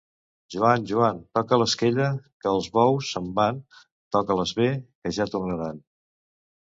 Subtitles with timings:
[0.53, 2.07] Joan, Joan, toca l'esquella
[2.45, 3.61] que els bous se'n van;
[4.17, 4.69] toca-les bé,
[5.01, 5.79] que ja tornaran.